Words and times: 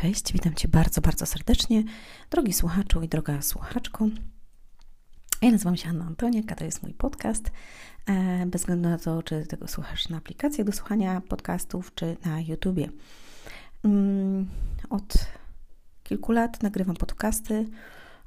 cześć, 0.00 0.32
witam 0.32 0.54
Cię 0.54 0.68
bardzo, 0.68 1.00
bardzo 1.00 1.26
serdecznie, 1.26 1.84
drogi 2.30 2.52
słuchaczu 2.52 3.02
i 3.02 3.08
droga 3.08 3.42
słuchaczko. 3.42 4.06
Ja 5.42 5.50
nazywam 5.50 5.76
się 5.76 5.88
Anna 5.88 6.04
Antoniak, 6.04 6.52
a 6.52 6.54
to 6.54 6.64
jest 6.64 6.82
mój 6.82 6.94
podcast. 6.94 7.50
E, 8.06 8.46
bez 8.46 8.60
względu 8.60 8.88
na 8.88 8.98
to, 8.98 9.22
czy 9.22 9.46
tego 9.46 9.68
słuchasz 9.68 10.08
na 10.08 10.16
aplikacjach 10.16 10.66
do 10.66 10.72
słuchania 10.72 11.20
podcastów, 11.20 11.94
czy 11.94 12.16
na 12.24 12.40
YouTubie. 12.40 12.88
Mm, 13.84 14.48
od 14.90 15.26
kilku 16.02 16.32
lat 16.32 16.62
nagrywam 16.62 16.96
podcasty. 16.96 17.66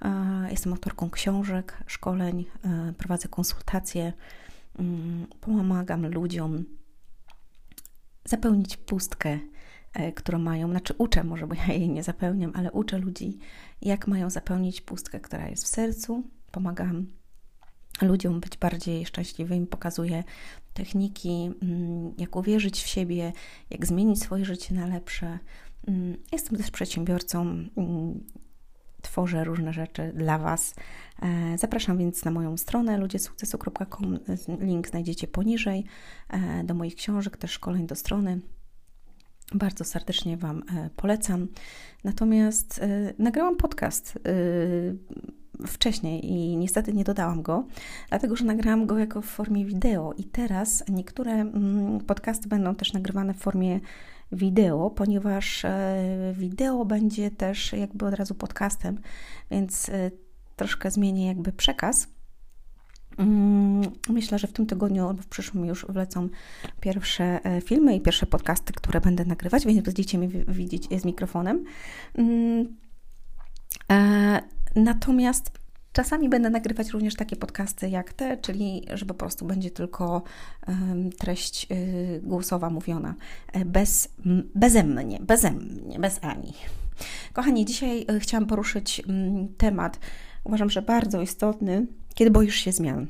E, 0.01 0.47
jestem 0.51 0.73
autorką 0.73 1.09
książek, 1.09 1.83
szkoleń, 1.87 2.45
e, 2.65 2.93
prowadzę 2.97 3.27
konsultacje, 3.27 4.13
mm, 4.79 5.27
pomagam 5.41 6.07
ludziom 6.07 6.63
zapełnić 8.25 8.77
pustkę 8.77 9.39
którą 10.15 10.39
mają, 10.39 10.69
znaczy 10.69 10.93
uczę, 10.97 11.23
może 11.23 11.47
bo 11.47 11.55
ja 11.55 11.73
jej 11.73 11.89
nie 11.89 12.03
zapełniam, 12.03 12.51
ale 12.55 12.71
uczę 12.71 12.97
ludzi, 12.97 13.37
jak 13.81 14.07
mają 14.07 14.29
zapełnić 14.29 14.81
pustkę, 14.81 15.19
która 15.19 15.49
jest 15.49 15.63
w 15.63 15.67
sercu. 15.67 16.23
Pomagam 16.51 17.07
ludziom 18.01 18.39
być 18.39 18.57
bardziej 18.57 19.05
szczęśliwymi, 19.05 19.67
pokazuję 19.67 20.23
techniki, 20.73 21.51
mm, 21.61 22.13
jak 22.17 22.35
uwierzyć 22.35 22.83
w 22.83 22.87
siebie, 22.87 23.33
jak 23.69 23.85
zmienić 23.85 24.21
swoje 24.21 24.45
życie 24.45 24.75
na 24.75 24.87
lepsze. 24.87 25.39
Mm, 25.87 26.17
jestem 26.31 26.57
też 26.57 26.71
przedsiębiorcą, 26.71 27.41
mm, 27.41 28.23
tworzę 29.01 29.43
różne 29.43 29.73
rzeczy 29.73 30.11
dla 30.15 30.37
Was. 30.37 30.75
E, 31.21 31.57
zapraszam 31.57 31.97
więc 31.97 32.25
na 32.25 32.31
moją 32.31 32.57
stronę 32.57 32.97
ludziesukcesu.com. 32.97 34.19
Link 34.59 34.87
znajdziecie 34.87 35.27
poniżej 35.27 35.85
e, 36.29 36.63
do 36.63 36.73
moich 36.73 36.95
książek, 36.95 37.37
też 37.37 37.51
szkoleń 37.51 37.87
do 37.87 37.95
strony. 37.95 38.39
Bardzo 39.53 39.83
serdecznie 39.83 40.37
Wam 40.37 40.63
e, 40.75 40.89
polecam. 40.95 41.47
Natomiast 42.03 42.79
e, 42.79 43.13
nagrałam 43.19 43.55
podcast 43.55 44.19
e, 45.61 45.67
wcześniej 45.67 46.31
i 46.31 46.57
niestety 46.57 46.93
nie 46.93 47.03
dodałam 47.03 47.41
go, 47.41 47.67
dlatego 48.09 48.35
że 48.35 48.45
nagrałam 48.45 48.85
go 48.85 48.97
jako 48.97 49.21
w 49.21 49.25
formie 49.25 49.65
wideo 49.65 50.13
i 50.17 50.23
teraz 50.23 50.83
niektóre 50.89 51.31
mm, 51.31 51.99
podcasty 51.99 52.49
będą 52.49 52.75
też 52.75 52.93
nagrywane 52.93 53.33
w 53.33 53.37
formie 53.37 53.79
wideo, 54.31 54.89
ponieważ 54.89 55.65
wideo 56.33 56.85
będzie 56.85 57.31
też 57.31 57.73
jakby 57.73 58.05
od 58.05 58.13
razu 58.13 58.35
podcastem, 58.35 58.99
więc 59.51 59.91
troszkę 60.55 60.91
zmienię 60.91 61.27
jakby 61.27 61.51
przekaz. 61.51 62.07
Mm, 63.21 63.81
myślę, 64.09 64.39
że 64.39 64.47
w 64.47 64.53
tym 64.53 64.65
tygodniu 64.65 65.07
albo 65.07 65.21
w 65.21 65.27
przyszłym 65.27 65.65
już 65.65 65.85
wlecą 65.89 66.29
pierwsze 66.79 67.45
e, 67.45 67.61
filmy 67.61 67.95
i 67.95 68.01
pierwsze 68.01 68.25
podcasty, 68.25 68.73
które 68.73 69.01
będę 69.01 69.25
nagrywać, 69.25 69.65
więc 69.65 69.81
będziecie 69.81 70.17
mnie 70.17 70.27
widzieć 70.47 70.87
z 71.01 71.05
mikrofonem. 71.05 71.63
Mm, 72.15 72.77
e, 73.91 74.41
natomiast 74.75 75.51
czasami 75.93 76.29
będę 76.29 76.49
nagrywać 76.49 76.89
również 76.89 77.15
takie 77.15 77.35
podcasty 77.35 77.89
jak 77.89 78.13
te, 78.13 78.37
czyli 78.37 78.85
że 78.93 79.05
po 79.05 79.13
prostu 79.13 79.45
będzie 79.45 79.71
tylko 79.71 80.23
treść 81.17 81.67
głosowa 82.23 82.69
mówiona, 82.69 83.15
e, 83.53 83.65
bez, 83.65 84.09
beze 84.55 84.83
mnie, 84.83 85.19
beze 85.21 85.51
mnie, 85.51 85.99
bez 85.99 86.19
Ani. 86.21 86.53
Kochani, 87.33 87.65
dzisiaj 87.65 88.05
chciałam 88.19 88.47
poruszyć 88.47 89.01
mm, 89.07 89.47
temat, 89.57 89.99
uważam, 90.43 90.69
że 90.69 90.81
bardzo 90.81 91.21
istotny, 91.21 91.87
kiedy 92.13 92.31
boisz 92.31 92.55
się 92.55 92.71
zmian. 92.71 93.07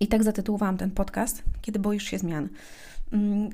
I 0.00 0.08
tak 0.08 0.22
zatytułowałam 0.22 0.76
ten 0.76 0.90
podcast, 0.90 1.42
Kiedy 1.62 1.78
boisz 1.78 2.04
się 2.04 2.18
zmian. 2.18 2.48
Mm, 3.12 3.50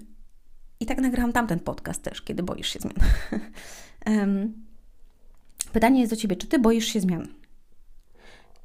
I 0.80 0.86
tak 0.86 0.98
nagrałam 0.98 1.32
tamten 1.32 1.60
podcast 1.60 2.02
też, 2.02 2.22
Kiedy 2.22 2.42
boisz 2.42 2.68
się 2.68 2.78
zmian. 2.78 2.96
Pytanie 5.72 6.00
jest 6.00 6.12
do 6.12 6.16
Ciebie, 6.16 6.36
czy 6.36 6.46
Ty 6.46 6.58
boisz 6.58 6.86
się 6.86 7.00
zmian? 7.00 7.28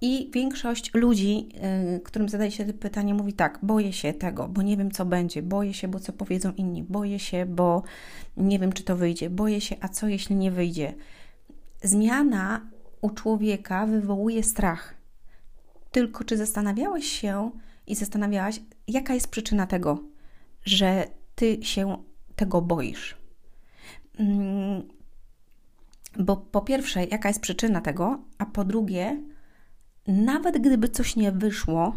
I 0.02 0.32
większość 0.34 0.94
ludzi, 0.94 1.50
y, 1.96 2.00
którym 2.00 2.30
zadaje 2.30 2.52
się 2.52 2.66
to 2.66 2.74
pytanie, 2.74 3.14
mówi 3.14 3.34
tak: 3.34 3.60
boję 3.64 3.94
się 3.94 4.14
tego, 4.14 4.48
bo 4.48 4.62
nie 4.62 4.78
wiem, 4.78 4.92
co 4.92 5.06
będzie, 5.06 5.42
boję 5.42 5.74
się, 5.74 5.88
bo 5.88 6.00
co 6.00 6.14
powiedzą 6.14 6.52
inni, 6.52 6.84
boję 6.84 7.20
się, 7.20 7.46
bo 7.46 7.84
nie 8.38 8.60
wiem, 8.60 8.74
czy 8.74 8.84
to 8.84 8.96
wyjdzie, 8.96 9.30
boję 9.30 9.62
się, 9.62 9.76
a 9.82 9.88
co 9.88 10.08
jeśli 10.08 10.36
nie 10.36 10.52
wyjdzie. 10.52 10.94
Zmiana 11.84 12.62
u 13.04 13.10
człowieka 13.10 13.86
wywołuje 13.86 14.44
strach. 14.44 14.94
Tylko 15.92 16.24
czy 16.24 16.38
zastanawiałeś 16.38 17.06
się 17.06 17.52
i 17.88 17.96
zastanawiałaś, 17.96 18.60
jaka 18.88 19.14
jest 19.14 19.28
przyczyna 19.28 19.68
tego, 19.68 20.04
że 20.66 21.08
ty 21.36 21.58
się 21.62 22.04
tego 22.36 22.62
boisz? 22.62 23.18
Mm, 24.20 24.84
bo 26.20 26.38
po 26.38 26.62
pierwsze, 26.62 27.06
jaka 27.06 27.28
jest 27.28 27.42
przyczyna 27.42 27.82
tego, 27.82 28.20
a 28.38 28.46
po 28.46 28.64
drugie, 28.64 29.24
nawet 30.08 30.58
gdyby 30.58 30.90
coś 30.90 31.16
nie 31.16 31.32
wyszło, 31.32 31.96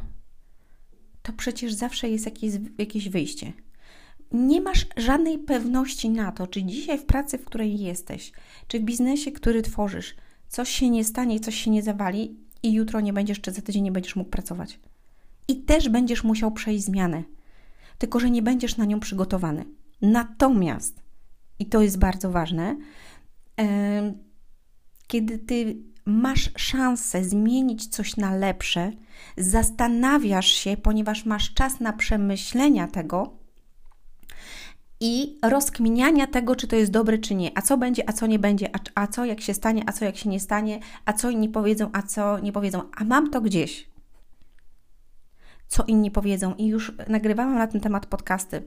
to 1.23 1.33
przecież 1.33 1.73
zawsze 1.73 2.09
jest 2.09 2.25
jakieś, 2.25 2.53
jakieś 2.78 3.09
wyjście. 3.09 3.53
Nie 4.33 4.61
masz 4.61 4.87
żadnej 4.97 5.38
pewności 5.38 6.11
na 6.11 6.33
to, 6.33 6.47
czy 6.47 6.62
dzisiaj 6.62 6.99
w 6.99 7.05
pracy, 7.05 7.38
w 7.38 7.44
której 7.44 7.78
jesteś, 7.78 8.33
czy 8.69 8.81
w 8.81 8.83
biznesie, 8.83 9.33
który 9.33 9.62
tworzysz, 9.62 10.15
coś 10.48 10.68
się 10.68 10.90
nie 10.90 11.04
stanie, 11.04 11.40
coś 11.40 11.54
się 11.54 11.70
nie 11.70 11.82
zawali, 11.82 12.36
i 12.62 12.72
jutro 12.72 13.00
nie 13.00 13.12
będziesz, 13.12 13.40
czy 13.40 13.52
za 13.52 13.62
tydzień 13.62 13.82
nie 13.82 13.92
będziesz 13.92 14.16
mógł 14.16 14.30
pracować. 14.30 14.80
I 15.48 15.56
też 15.56 15.88
będziesz 15.88 16.24
musiał 16.24 16.52
przejść 16.52 16.84
zmianę, 16.84 17.22
tylko 17.98 18.20
że 18.20 18.30
nie 18.30 18.42
będziesz 18.42 18.76
na 18.76 18.84
nią 18.84 19.00
przygotowany. 19.00 19.64
Natomiast, 20.02 21.02
i 21.58 21.66
to 21.66 21.82
jest 21.82 21.98
bardzo 21.98 22.30
ważne, 22.30 22.76
kiedy 25.06 25.38
ty 25.38 25.76
masz 26.06 26.50
szansę 26.56 27.24
zmienić 27.24 27.86
coś 27.86 28.16
na 28.16 28.36
lepsze, 28.36 28.92
zastanawiasz 29.36 30.46
się, 30.46 30.76
ponieważ 30.76 31.24
masz 31.24 31.54
czas 31.54 31.80
na 31.80 31.92
przemyślenia 31.92 32.88
tego, 32.88 33.36
i 35.00 35.38
rozkminiania 35.42 36.26
tego, 36.26 36.56
czy 36.56 36.66
to 36.68 36.76
jest 36.76 36.92
dobre, 36.92 37.18
czy 37.18 37.34
nie. 37.34 37.58
A 37.58 37.62
co 37.62 37.78
będzie, 37.78 38.08
a 38.08 38.12
co 38.12 38.26
nie 38.26 38.38
będzie, 38.38 38.76
a, 38.76 39.02
a 39.02 39.06
co 39.06 39.24
jak 39.24 39.40
się 39.40 39.54
stanie, 39.54 39.82
a 39.86 39.92
co 39.92 40.04
jak 40.04 40.16
się 40.16 40.28
nie 40.28 40.40
stanie, 40.40 40.80
a 41.04 41.12
co 41.12 41.30
inni 41.30 41.48
powiedzą, 41.48 41.90
a 41.92 42.02
co 42.02 42.38
nie 42.38 42.52
powiedzą. 42.52 42.82
A 42.96 43.04
mam 43.04 43.30
to 43.30 43.40
gdzieś. 43.40 43.90
Co 45.68 45.84
inni 45.84 46.10
powiedzą. 46.10 46.54
I 46.54 46.66
już 46.66 46.92
nagrywałam 47.08 47.54
na 47.54 47.66
ten 47.66 47.80
temat 47.80 48.06
podcasty. 48.06 48.62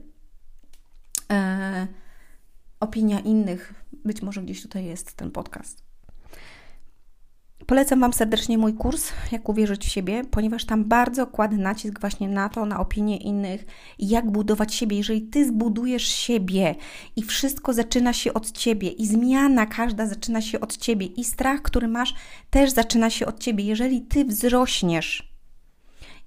Eee, 1.28 1.86
opinia 2.80 3.20
innych. 3.20 3.74
Być 4.04 4.22
może 4.22 4.42
gdzieś 4.42 4.62
tutaj 4.62 4.84
jest 4.84 5.14
ten 5.14 5.30
podcast. 5.30 5.89
Polecam 7.66 8.00
Wam 8.00 8.12
serdecznie 8.12 8.58
mój 8.58 8.74
kurs, 8.74 9.12
jak 9.32 9.48
uwierzyć 9.48 9.86
w 9.86 9.88
siebie, 9.88 10.22
ponieważ 10.30 10.64
tam 10.64 10.84
bardzo 10.84 11.26
kładę 11.26 11.56
nacisk 11.56 12.00
właśnie 12.00 12.28
na 12.28 12.48
to, 12.48 12.66
na 12.66 12.80
opinię 12.80 13.16
innych, 13.16 13.66
jak 13.98 14.30
budować 14.30 14.74
siebie. 14.74 14.96
Jeżeli 14.96 15.22
Ty 15.22 15.46
zbudujesz 15.46 16.08
siebie 16.08 16.74
i 17.16 17.22
wszystko 17.22 17.72
zaczyna 17.72 18.12
się 18.12 18.34
od 18.34 18.52
Ciebie 18.52 18.88
i 18.88 19.06
zmiana 19.06 19.66
każda 19.66 20.06
zaczyna 20.06 20.40
się 20.40 20.60
od 20.60 20.76
Ciebie 20.76 21.06
i 21.06 21.24
strach, 21.24 21.62
który 21.62 21.88
masz, 21.88 22.14
też 22.50 22.70
zaczyna 22.70 23.10
się 23.10 23.26
od 23.26 23.40
Ciebie. 23.40 23.64
Jeżeli 23.64 24.02
Ty 24.02 24.24
wzrośniesz, 24.24 25.30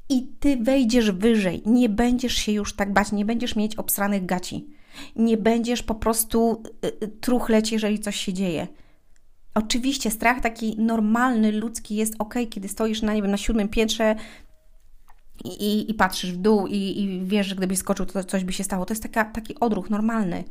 i 0.10 0.28
ty 0.40 0.58
wejdziesz 0.58 1.12
wyżej, 1.12 1.62
nie 1.66 1.90
będziesz 1.90 2.34
się 2.34 2.52
już 2.52 2.76
tak 2.76 2.94
bać, 2.94 3.12
nie 3.12 3.26
będziesz 3.26 3.56
mieć 3.56 3.76
obsranych 3.76 4.26
gaci, 4.26 4.68
nie 5.16 5.38
będziesz 5.38 5.84
po 5.84 5.96
prostu 5.96 6.64
y, 6.86 7.06
y, 7.06 7.08
truchleć, 7.08 7.72
jeżeli 7.72 8.00
coś 8.00 8.16
się 8.16 8.34
dzieje. 8.34 8.68
Oczywiście 9.54 10.12
strach 10.12 10.42
taki 10.42 10.76
normalny, 10.78 11.52
ludzki 11.52 11.96
jest 11.96 12.16
ok, 12.20 12.34
kiedy 12.50 12.68
stoisz 12.68 13.02
na, 13.02 13.14
nie 13.14 13.22
wiem, 13.22 13.32
na 13.32 13.38
siódmym 13.38 13.70
piętrze 13.70 14.16
i, 15.44 15.48
i, 15.48 15.92
i 15.92 15.94
patrzysz 15.94 16.32
w 16.32 16.38
dół 16.38 16.68
i, 16.68 16.76
i, 16.76 17.26
wiesz, 17.26 17.48
że 17.48 17.56
gdybyś 17.56 17.78
skoczył, 17.78 18.06
to 18.06 18.24
coś 18.24 18.44
by 18.44 18.54
się 18.54 18.64
stało. 18.64 18.86
To 18.86 18.94
jest 18.94 19.04
taka, 19.04 19.26
taki 19.26 19.60
odruch 19.60 19.90
normalny, 19.90 20.44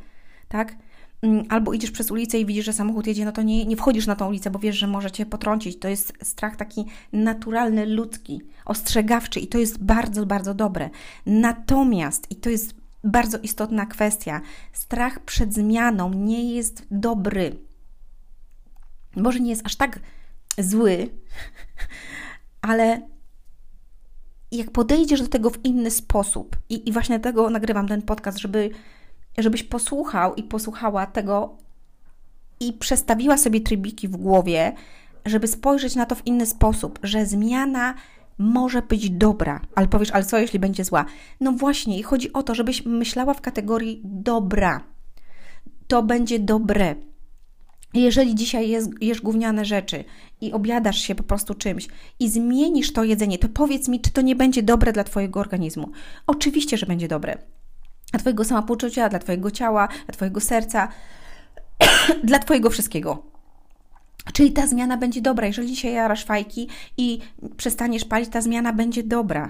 tak? 0.47 0.75
Mm, 1.21 1.45
albo 1.49 1.73
idziesz 1.73 1.91
przez 1.91 2.11
ulicę 2.11 2.39
i 2.39 2.45
widzisz, 2.45 2.65
że 2.65 2.73
samochód 2.73 3.07
jedzie, 3.07 3.25
no 3.25 3.31
to 3.31 3.41
nie, 3.41 3.65
nie 3.65 3.77
wchodzisz 3.77 4.07
na 4.07 4.15
tą 4.15 4.27
ulicę, 4.27 4.49
bo 4.49 4.59
wiesz, 4.59 4.77
że 4.77 4.87
może 4.87 5.11
cię 5.11 5.25
potrącić. 5.25 5.79
To 5.79 5.87
jest 5.87 6.13
strach 6.23 6.55
taki 6.55 6.85
naturalny, 7.13 7.85
ludzki, 7.85 8.41
ostrzegawczy 8.65 9.39
i 9.39 9.47
to 9.47 9.57
jest 9.57 9.83
bardzo, 9.83 10.25
bardzo 10.25 10.53
dobre. 10.53 10.89
Natomiast, 11.25 12.31
i 12.31 12.35
to 12.35 12.49
jest 12.49 12.75
bardzo 13.03 13.37
istotna 13.37 13.85
kwestia, 13.85 14.41
strach 14.73 15.19
przed 15.19 15.53
zmianą 15.53 16.13
nie 16.13 16.53
jest 16.55 16.87
dobry 16.91 17.55
może 19.15 19.39
nie 19.39 19.49
jest 19.49 19.65
aż 19.65 19.75
tak 19.75 19.99
zły, 20.57 21.09
ale 22.61 23.01
jak 24.51 24.71
podejdziesz 24.71 25.21
do 25.21 25.27
tego 25.27 25.49
w 25.49 25.65
inny 25.65 25.91
sposób, 25.91 26.57
i, 26.69 26.89
i 26.89 26.91
właśnie 26.91 27.19
dlatego 27.19 27.49
nagrywam 27.49 27.87
ten 27.87 28.01
podcast, 28.01 28.37
żeby, 28.37 28.69
żebyś 29.37 29.63
posłuchał 29.63 30.35
i 30.35 30.43
posłuchała 30.43 31.05
tego 31.05 31.57
i 32.59 32.73
przestawiła 32.73 33.37
sobie 33.37 33.61
trybiki 33.61 34.07
w 34.07 34.17
głowie, 34.17 34.73
żeby 35.25 35.47
spojrzeć 35.47 35.95
na 35.95 36.05
to 36.05 36.15
w 36.15 36.27
inny 36.27 36.45
sposób, 36.45 36.99
że 37.03 37.25
zmiana 37.25 37.93
może 38.37 38.81
być 38.81 39.09
dobra, 39.09 39.61
ale 39.75 39.87
powiesz, 39.87 40.11
ale 40.11 40.23
co 40.23 40.37
jeśli 40.37 40.59
będzie 40.59 40.83
zła? 40.83 41.05
No 41.39 41.51
właśnie, 41.51 42.03
chodzi 42.03 42.33
o 42.33 42.43
to, 42.43 42.55
żebyś 42.55 42.85
myślała 42.85 43.33
w 43.33 43.41
kategorii 43.41 44.01
dobra. 44.03 44.83
To 45.87 46.03
będzie 46.03 46.39
dobre 46.39 46.95
jeżeli 48.01 48.35
dzisiaj 48.35 48.69
jest, 48.69 48.91
jesz 49.01 49.21
gówniane 49.21 49.65
rzeczy 49.65 50.03
i 50.41 50.53
obiadasz 50.53 50.97
się 50.97 51.15
po 51.15 51.23
prostu 51.23 51.53
czymś 51.53 51.87
i 52.19 52.29
zmienisz 52.29 52.93
to 52.93 53.03
jedzenie, 53.03 53.37
to 53.37 53.49
powiedz 53.49 53.87
mi, 53.87 54.01
czy 54.01 54.11
to 54.11 54.21
nie 54.21 54.35
będzie 54.35 54.63
dobre 54.63 54.93
dla 54.93 55.03
Twojego 55.03 55.39
organizmu. 55.39 55.91
Oczywiście, 56.27 56.77
że 56.77 56.85
będzie 56.85 57.07
dobre. 57.07 57.37
Dla 58.11 58.19
Twojego 58.19 58.45
samopoczucia, 58.45 59.09
dla 59.09 59.19
Twojego 59.19 59.51
ciała, 59.51 59.87
dla 60.05 60.13
Twojego 60.13 60.39
serca, 60.39 60.87
dla 62.23 62.39
Twojego 62.39 62.69
wszystkiego. 62.69 63.23
Czyli 64.33 64.51
ta 64.51 64.67
zmiana 64.67 64.97
będzie 64.97 65.21
dobra. 65.21 65.47
Jeżeli 65.47 65.67
dzisiaj 65.67 65.93
jarasz 65.93 66.25
fajki 66.25 66.67
i 66.97 67.19
przestaniesz 67.57 68.05
palić, 68.05 68.29
ta 68.29 68.41
zmiana 68.41 68.73
będzie 68.73 69.03
dobra. 69.03 69.49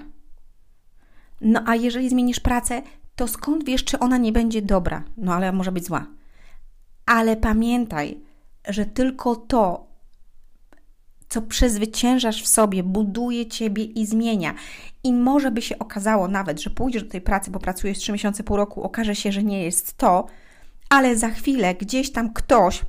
No 1.41 1.63
a 1.65 1.75
jeżeli 1.75 2.09
zmienisz 2.09 2.39
pracę, 2.39 2.81
to 3.15 3.27
skąd 3.27 3.65
wiesz, 3.65 3.83
czy 3.83 3.99
ona 3.99 4.17
nie 4.17 4.31
będzie 4.31 4.61
dobra? 4.61 5.03
No 5.17 5.33
ale 5.33 5.51
może 5.51 5.71
być 5.71 5.85
zła. 5.85 6.05
Ale 7.05 7.37
pamiętaj, 7.37 8.21
że 8.67 8.85
tylko 8.85 9.35
to, 9.35 9.87
co 11.29 11.41
przezwyciężasz 11.41 12.43
w 12.43 12.47
sobie, 12.47 12.83
buduje 12.83 13.45
ciebie 13.45 13.83
i 13.83 14.05
zmienia. 14.05 14.53
I 15.03 15.13
może 15.13 15.51
by 15.51 15.61
się 15.61 15.79
okazało 15.79 16.27
nawet, 16.27 16.61
że 16.61 16.69
pójdziesz 16.69 17.03
do 17.03 17.09
tej 17.09 17.21
pracy, 17.21 17.51
bo 17.51 17.59
pracujesz 17.59 17.97
3 17.97 18.11
miesiące, 18.11 18.43
pół 18.43 18.57
roku, 18.57 18.83
okaże 18.83 19.15
się, 19.15 19.31
że 19.31 19.43
nie 19.43 19.63
jest 19.63 19.97
to, 19.97 20.25
ale 20.89 21.17
za 21.17 21.29
chwilę 21.29 21.75
gdzieś 21.75 22.11
tam 22.11 22.33
ktoś 22.33 22.81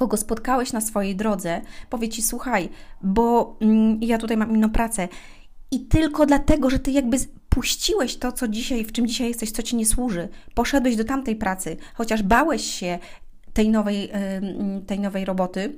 kogo 0.00 0.16
spotkałeś 0.16 0.72
na 0.72 0.80
swojej 0.80 1.16
drodze, 1.16 1.60
powie 1.90 2.08
ci: 2.08 2.22
Słuchaj, 2.22 2.68
bo 3.02 3.56
mm, 3.60 3.98
ja 4.02 4.18
tutaj 4.18 4.36
mam 4.36 4.50
inną 4.50 4.70
pracę. 4.70 5.08
I 5.70 5.80
tylko 5.80 6.26
dlatego, 6.26 6.70
że 6.70 6.78
ty 6.78 6.90
jakby 6.90 7.16
puściłeś 7.48 8.16
to, 8.16 8.32
co 8.32 8.48
dzisiaj, 8.48 8.84
w 8.84 8.92
czym 8.92 9.06
dzisiaj 9.06 9.28
jesteś, 9.28 9.50
co 9.50 9.62
ci 9.62 9.76
nie 9.76 9.86
służy, 9.86 10.28
poszedłeś 10.54 10.96
do 10.96 11.04
tamtej 11.04 11.36
pracy, 11.36 11.76
chociaż 11.94 12.22
bałeś 12.22 12.64
się 12.64 12.98
tej 13.52 13.68
nowej, 13.68 14.10
tej 14.86 15.00
nowej 15.00 15.24
roboty, 15.24 15.72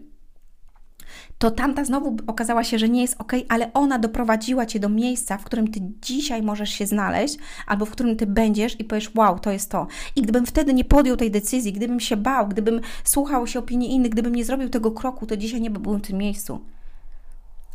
to 1.38 1.50
tamta 1.50 1.84
znowu 1.84 2.16
okazała 2.26 2.64
się, 2.64 2.78
że 2.78 2.88
nie 2.88 3.02
jest 3.02 3.16
ok, 3.19 3.32
ale 3.48 3.72
ona 3.72 3.98
doprowadziła 3.98 4.66
cię 4.66 4.80
do 4.80 4.88
miejsca, 4.88 5.38
w 5.38 5.44
którym 5.44 5.69
ty 5.69 5.80
dzisiaj 6.02 6.42
możesz 6.42 6.70
się 6.70 6.86
znaleźć, 6.86 7.38
albo 7.66 7.84
w 7.84 7.90
którym 7.90 8.16
ty 8.16 8.26
będziesz 8.26 8.80
i 8.80 8.84
powiesz, 8.84 9.14
wow, 9.14 9.38
to 9.38 9.50
jest 9.50 9.70
to. 9.70 9.86
I 10.16 10.22
gdybym 10.22 10.46
wtedy 10.46 10.74
nie 10.74 10.84
podjął 10.84 11.16
tej 11.16 11.30
decyzji, 11.30 11.72
gdybym 11.72 12.00
się 12.00 12.16
bał, 12.16 12.48
gdybym 12.48 12.80
słuchał 13.04 13.46
się 13.46 13.58
opinii 13.58 13.92
innych, 13.92 14.10
gdybym 14.10 14.34
nie 14.34 14.44
zrobił 14.44 14.69
tego 14.69 14.90
kroku, 14.90 15.26
to 15.26 15.36
dzisiaj 15.36 15.60
nie 15.60 15.70
byłbym 15.70 16.00
w 16.00 16.06
tym 16.06 16.19
miejscu. 16.19 16.60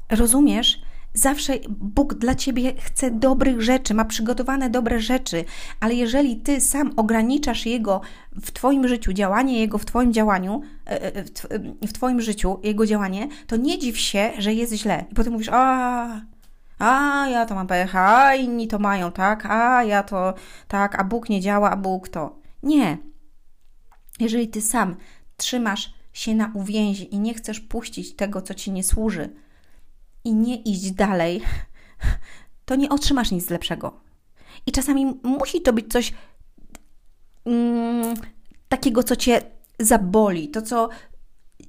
Rozumiesz? 0.10 0.82
Zawsze 1.18 1.54
Bóg 1.70 2.14
dla 2.14 2.36
ciebie 2.36 2.74
chce 2.82 3.12
dobrych 3.12 3.62
rzeczy, 3.62 3.94
ma 3.94 4.06
przygotowane 4.06 4.70
dobre 4.70 5.00
rzeczy, 5.00 5.46
ale 5.80 5.94
jeżeli 5.94 6.36
ty 6.36 6.62
sam 6.62 6.92
ograniczasz 6.96 7.66
Jego 7.66 8.02
w 8.42 8.52
Twoim 8.52 8.88
życiu, 8.88 9.14
działanie 9.14 9.60
Jego 9.60 9.78
w 9.78 9.86
Twoim 9.86 10.14
działaniu, 10.14 10.62
e, 10.88 11.16
e, 11.16 11.24
w 11.88 11.94
Twoim 11.94 12.22
życiu, 12.22 12.60
Jego 12.64 12.86
działanie, 12.86 13.28
to 13.48 13.56
nie 13.56 13.80
dziw 13.80 14.00
się, 14.00 14.32
że 14.38 14.54
jest 14.54 14.74
źle. 14.74 15.06
I 15.12 15.16
potem 15.16 15.34
mówisz, 15.34 15.50
a, 15.52 16.22
a 16.80 17.26
ja 17.30 17.46
to 17.46 17.56
mam 17.56 17.68
pecha, 17.68 18.26
a 18.26 18.36
inni 18.36 18.68
to 18.68 18.80
mają, 18.80 19.12
tak, 19.12 19.46
a 19.46 19.84
ja 19.84 20.04
to, 20.04 20.34
tak, 20.68 21.00
a 21.00 21.04
Bóg 21.04 21.30
nie 21.30 21.42
działa, 21.42 21.72
a 21.72 21.76
Bóg 21.76 22.10
to. 22.10 22.40
Nie. 22.64 22.98
Jeżeli 24.20 24.48
ty 24.48 24.62
sam 24.62 24.96
trzymasz 25.38 25.94
się 26.14 26.36
na 26.36 26.52
uwięzi 26.54 27.16
i 27.16 27.20
nie 27.20 27.34
chcesz 27.34 27.60
puścić 27.60 28.16
tego, 28.16 28.42
co 28.42 28.54
ci 28.54 28.72
nie 28.72 28.84
służy, 28.84 29.30
i 30.28 30.34
nie 30.34 30.56
iść 30.56 30.92
dalej, 30.92 31.42
to 32.66 32.76
nie 32.76 32.90
otrzymasz 32.90 33.32
nic 33.32 33.50
lepszego. 33.50 34.00
I 34.66 34.72
czasami 34.72 35.20
musi 35.24 35.62
to 35.62 35.74
być 35.74 35.92
coś 35.92 36.14
mm, 37.46 38.16
takiego, 38.70 39.04
co 39.04 39.16
cię 39.16 39.42
zaboli, 39.80 40.50
to, 40.50 40.62
co 40.62 40.90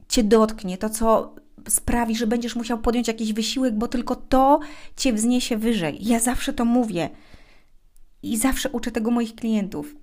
cię 0.08 0.22
dotknie, 0.24 0.78
to, 0.78 0.90
co 0.90 1.34
sprawi, 1.68 2.16
że 2.16 2.26
będziesz 2.26 2.56
musiał 2.56 2.78
podjąć 2.78 3.08
jakiś 3.08 3.32
wysiłek, 3.32 3.74
bo 3.74 3.88
tylko 3.88 4.16
to 4.16 4.60
cię 4.96 5.12
wzniesie 5.12 5.56
wyżej. 5.56 5.98
Ja 6.00 6.20
zawsze 6.20 6.52
to 6.52 6.64
mówię 6.64 7.10
i 8.22 8.36
zawsze 8.36 8.70
uczę 8.70 8.90
tego 8.90 9.10
moich 9.10 9.34
klientów 9.34 9.94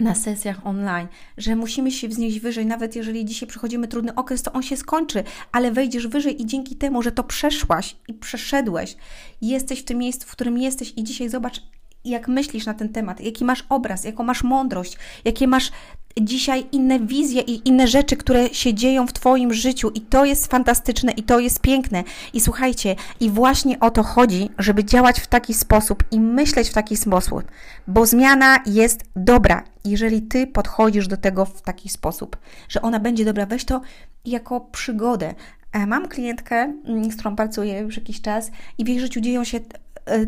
na 0.00 0.14
sesjach 0.14 0.66
online, 0.66 1.08
że 1.36 1.56
musimy 1.56 1.90
się 1.90 2.08
wznieść 2.08 2.40
wyżej, 2.40 2.66
nawet 2.66 2.96
jeżeli 2.96 3.24
dzisiaj 3.24 3.48
przechodzimy 3.48 3.88
trudny 3.88 4.14
okres, 4.14 4.42
to 4.42 4.52
on 4.52 4.62
się 4.62 4.76
skończy, 4.76 5.24
ale 5.52 5.72
wejdziesz 5.72 6.06
wyżej 6.06 6.42
i 6.42 6.46
dzięki 6.46 6.76
temu, 6.76 7.02
że 7.02 7.12
to 7.12 7.24
przeszłaś 7.24 7.96
i 8.08 8.14
przeszedłeś, 8.14 8.96
jesteś 9.42 9.80
w 9.80 9.84
tym 9.84 9.98
miejscu, 9.98 10.26
w 10.28 10.32
którym 10.32 10.58
jesteś 10.58 10.92
i 10.96 11.04
dzisiaj 11.04 11.28
zobacz, 11.28 11.62
jak 12.10 12.28
myślisz 12.28 12.66
na 12.66 12.74
ten 12.74 12.88
temat, 12.88 13.20
jaki 13.20 13.44
masz 13.44 13.64
obraz, 13.68 14.04
jaką 14.04 14.24
masz 14.24 14.42
mądrość, 14.42 14.98
jakie 15.24 15.46
masz 15.46 15.70
dzisiaj 16.20 16.66
inne 16.72 17.00
wizje 17.00 17.42
i 17.42 17.68
inne 17.68 17.86
rzeczy, 17.86 18.16
które 18.16 18.48
się 18.48 18.74
dzieją 18.74 19.06
w 19.06 19.12
Twoim 19.12 19.54
życiu, 19.54 19.90
i 19.90 20.00
to 20.00 20.24
jest 20.24 20.46
fantastyczne, 20.46 21.12
i 21.12 21.22
to 21.22 21.38
jest 21.38 21.60
piękne. 21.60 22.04
I 22.32 22.40
słuchajcie, 22.40 22.96
i 23.20 23.30
właśnie 23.30 23.80
o 23.80 23.90
to 23.90 24.02
chodzi, 24.02 24.48
żeby 24.58 24.84
działać 24.84 25.20
w 25.20 25.26
taki 25.26 25.54
sposób 25.54 26.04
i 26.10 26.20
myśleć 26.20 26.68
w 26.68 26.74
taki 26.74 26.96
sposób, 26.96 27.44
bo 27.86 28.06
zmiana 28.06 28.58
jest 28.66 29.04
dobra, 29.16 29.64
jeżeli 29.84 30.22
Ty 30.22 30.46
podchodzisz 30.46 31.08
do 31.08 31.16
tego 31.16 31.44
w 31.44 31.62
taki 31.62 31.88
sposób, 31.88 32.36
że 32.68 32.82
ona 32.82 33.00
będzie 33.00 33.24
dobra. 33.24 33.46
Weź 33.46 33.64
to 33.64 33.80
jako 34.24 34.60
przygodę. 34.60 35.34
E, 35.72 35.86
mam 35.86 36.08
klientkę, 36.08 36.72
mm, 36.84 37.10
z 37.10 37.14
którą 37.14 37.36
pracuję 37.36 37.78
już 37.78 37.96
jakiś 37.96 38.20
czas, 38.20 38.50
i 38.78 38.84
w 38.84 38.88
jej 38.88 39.00
życiu 39.00 39.20
dzieją 39.20 39.44
się 39.44 39.60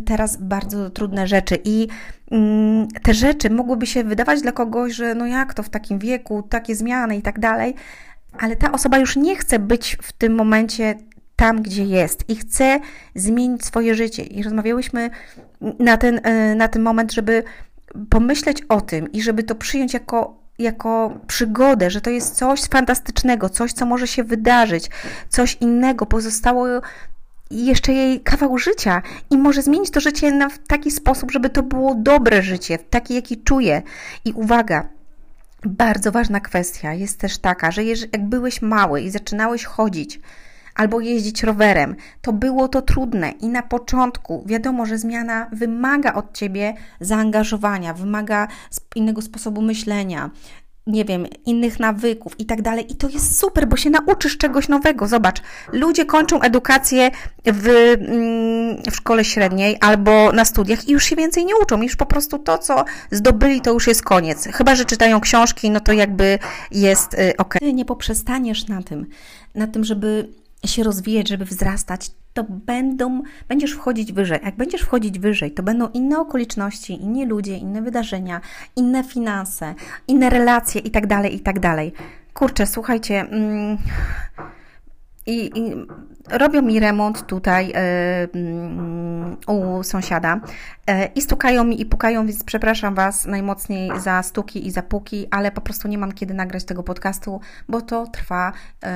teraz 0.07 0.37
bardzo 0.37 0.91
trudne 0.91 1.27
rzeczy 1.27 1.59
i 1.65 1.89
mm, 2.31 2.89
te 3.03 3.15
rzeczy 3.15 3.51
mogłyby 3.51 3.87
się 3.87 4.05
wydawać 4.05 4.43
dla 4.43 4.53
kogoś, 4.53 4.93
że 4.93 5.15
no 5.15 5.27
jak 5.27 5.55
to 5.55 5.63
w 5.63 5.69
takim 5.69 5.99
wieku, 5.99 6.43
takie 6.43 6.75
zmiany 6.75 7.17
i 7.17 7.23
tak 7.23 7.39
dalej, 7.39 7.75
ale 8.39 8.57
ta 8.57 8.73
osoba 8.73 8.99
już 8.99 9.17
nie 9.17 9.37
chce 9.37 9.59
być 9.59 9.97
w 10.03 10.13
tym 10.13 10.35
momencie 10.35 10.95
tam, 11.37 11.63
gdzie 11.63 11.85
jest 11.85 12.31
i 12.31 12.37
chce 12.37 12.81
zmienić 13.15 13.65
swoje 13.65 13.95
życie. 13.95 14.23
I 14.23 14.43
rozmawiałyśmy 14.43 15.11
na 15.79 15.97
ten, 15.97 16.21
e, 16.23 16.55
na 16.55 16.69
ten 16.69 16.83
moment, 16.83 17.13
żeby 17.13 17.43
pomyśleć 18.11 18.63
o 18.69 18.81
tym 18.81 19.13
i 19.13 19.23
żeby 19.23 19.43
to 19.43 19.55
przyjąć 19.55 19.95
jako, 19.95 20.37
jako 20.59 21.19
przygodę, 21.27 21.91
że 21.91 22.01
to 22.01 22.11
jest 22.11 22.37
coś 22.37 22.63
fantastycznego, 22.63 23.49
coś, 23.49 23.73
co 23.73 23.87
może 23.87 24.07
się 24.07 24.25
wydarzyć, 24.25 24.91
coś 25.29 25.57
innego. 25.61 26.07
Pozostało 26.07 26.67
jeszcze 27.51 27.93
jej 27.93 28.21
kawał 28.21 28.59
życia 28.59 29.03
i 29.31 29.39
może 29.39 29.63
zmienić 29.63 29.91
to 29.91 30.01
życie 30.01 30.33
na 30.33 30.49
taki 30.69 30.91
sposób, 30.91 31.31
żeby 31.31 31.51
to 31.51 31.63
było 31.63 31.95
dobre 31.95 32.43
życie, 32.43 32.79
takie, 32.79 33.15
jaki 33.15 33.43
czuje. 33.43 33.83
I 34.25 34.33
uwaga, 34.33 34.89
bardzo 35.65 36.13
ważna 36.13 36.41
kwestia 36.41 36.95
jest 36.95 37.19
też 37.19 37.39
taka, 37.39 37.71
że 37.71 37.85
jak 37.85 38.29
byłeś 38.29 38.63
mały 38.63 39.01
i 39.01 39.11
zaczynałeś 39.11 39.65
chodzić, 39.65 40.21
albo 40.75 41.01
jeździć 41.01 41.43
rowerem, 41.43 41.97
to 42.21 42.33
było 42.33 42.69
to 42.69 42.83
trudne 42.83 43.31
i 43.31 43.49
na 43.49 43.63
początku 43.63 44.45
wiadomo, 44.47 44.87
że 44.87 44.99
zmiana 44.99 45.51
wymaga 45.53 46.15
od 46.15 46.33
ciebie 46.33 46.75
zaangażowania, 47.01 47.95
wymaga 47.95 48.49
innego 48.95 49.23
sposobu 49.23 49.63
myślenia, 49.63 50.31
nie 50.89 51.05
wiem, 51.05 51.27
innych 51.47 51.81
nawyków 51.81 52.41
i 52.41 52.47
tak 52.47 52.63
dalej. 52.63 52.93
I 52.93 52.97
to 52.97 53.09
jest 53.09 53.39
super, 53.39 53.69
bo 53.69 53.77
się 53.77 53.91
nauczysz 53.91 54.39
czegoś 54.39 54.69
nowego. 54.69 55.09
Zobacz, 55.09 55.43
ludzie 55.73 56.05
kończą 56.05 56.41
edukację 56.41 57.11
w, 57.45 57.69
mm, 57.69 58.83
w 58.91 58.97
szkole 58.97 59.25
średniej 59.25 59.77
albo 59.81 60.33
na 60.33 60.45
studiach 60.45 60.89
i 60.89 60.93
już 60.93 61.05
się 61.05 61.17
więcej 61.17 61.45
nie 61.45 61.57
uczą. 61.57 61.83
Już 61.83 61.97
po 61.97 62.07
prostu 62.07 62.39
to, 62.39 62.59
co 62.59 62.85
zdobyli, 63.11 63.61
to 63.61 63.73
już 63.73 63.87
jest 63.87 64.03
koniec. 64.03 64.49
Chyba, 64.53 64.75
że 64.75 64.85
czytają 64.85 65.21
książki, 65.21 65.71
no 65.71 65.81
to 65.81 65.93
jakby 65.93 66.39
jest 66.71 67.15
y, 67.15 67.37
ok. 67.37 67.55
Nie 67.73 67.85
poprzestaniesz 67.85 68.69
na 68.69 68.83
tym, 68.83 69.07
na 69.55 69.67
tym, 69.67 69.85
żeby 69.85 70.29
się 70.67 70.83
rozwijać, 70.83 71.29
żeby 71.29 71.45
wzrastać, 71.45 72.11
to 72.35 72.45
będą, 72.49 73.23
będziesz 73.49 73.73
wchodzić 73.73 74.13
wyżej. 74.13 74.41
Jak 74.45 74.57
będziesz 74.57 74.81
wchodzić 74.81 75.19
wyżej, 75.19 75.51
to 75.51 75.63
będą 75.63 75.89
inne 75.89 76.21
okoliczności, 76.21 77.03
inni 77.03 77.27
ludzie, 77.27 77.57
inne 77.57 77.83
wydarzenia, 77.83 78.41
inne 78.77 79.05
finanse, 79.05 79.75
inne 80.09 80.31
relacje 80.31 80.81
i 80.81 80.91
tak 80.91 81.07
dalej, 81.07 81.35
i 81.35 81.41
tak 81.41 81.61
dalej. 81.61 81.93
Kurczę, 82.35 82.67
słuchajcie, 82.67 83.21
mm, 83.21 83.79
i, 85.27 85.51
i 85.55 85.87
robią 86.31 86.63
mi 86.63 86.81
remont 86.81 87.27
tutaj 87.27 87.69
yy, 87.69 89.55
u 89.55 89.83
sąsiada 89.83 90.41
yy, 90.89 90.95
i 91.15 91.23
stukają 91.23 91.65
mi 91.65 91.81
i 91.81 91.87
pukają, 91.87 92.27
więc 92.27 92.45
przepraszam 92.45 92.95
Was 92.95 93.27
najmocniej 93.27 93.91
za 94.01 94.23
stuki 94.23 94.67
i 94.67 94.71
za 94.71 94.83
puki, 94.83 95.27
ale 95.31 95.53
po 95.53 95.61
prostu 95.61 95.89
nie 95.89 95.99
mam 95.99 96.13
kiedy 96.13 96.35
nagrać 96.35 96.65
tego 96.65 96.83
podcastu, 96.83 97.41
bo 97.69 97.81
to 97.81 98.07
trwa, 98.07 98.53
yy, 98.83 98.89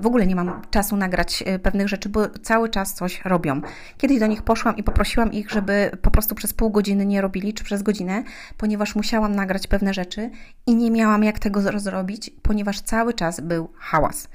w 0.00 0.06
ogóle 0.06 0.26
nie 0.26 0.36
mam 0.36 0.62
czasu 0.70 0.96
nagrać 0.96 1.44
pewnych 1.62 1.88
rzeczy, 1.88 2.08
bo 2.08 2.28
cały 2.28 2.68
czas 2.68 2.94
coś 2.94 3.24
robią. 3.24 3.60
Kiedyś 3.98 4.18
do 4.18 4.26
nich 4.26 4.42
poszłam 4.42 4.76
i 4.76 4.82
poprosiłam 4.82 5.32
ich, 5.32 5.50
żeby 5.50 5.90
po 6.02 6.10
prostu 6.10 6.34
przez 6.34 6.52
pół 6.52 6.70
godziny 6.70 7.06
nie 7.06 7.20
robili, 7.20 7.54
czy 7.54 7.64
przez 7.64 7.82
godzinę, 7.82 8.22
ponieważ 8.56 8.94
musiałam 8.94 9.34
nagrać 9.34 9.66
pewne 9.66 9.94
rzeczy 9.94 10.30
i 10.66 10.74
nie 10.74 10.90
miałam 10.90 11.24
jak 11.24 11.38
tego 11.38 11.60
zrobić, 11.80 12.30
ponieważ 12.42 12.80
cały 12.80 13.14
czas 13.14 13.40
był 13.40 13.68
hałas. 13.78 14.28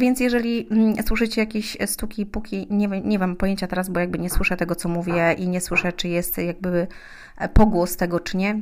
Więc 0.00 0.20
jeżeli 0.20 0.68
mm, 0.70 0.94
słyszycie 1.06 1.40
jakieś 1.40 1.76
stuki, 1.86 2.26
puki, 2.26 2.66
nie, 2.70 2.88
nie 2.88 3.18
mam 3.18 3.36
pojęcia 3.36 3.66
teraz, 3.66 3.88
bo 3.88 4.00
jakby 4.00 4.18
nie 4.18 4.30
słyszę 4.30 4.56
tego, 4.56 4.74
co 4.74 4.88
mówię 4.88 5.32
i 5.38 5.48
nie 5.48 5.60
słyszę, 5.60 5.92
czy 5.92 6.08
jest 6.08 6.38
jakby 6.38 6.86
pogłos 7.54 7.96
tego, 7.96 8.20
czy 8.20 8.36
nie. 8.36 8.60